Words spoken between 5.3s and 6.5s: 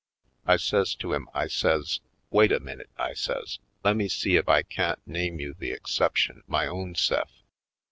you the exception